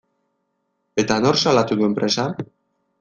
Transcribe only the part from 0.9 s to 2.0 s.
Eta nork salatu du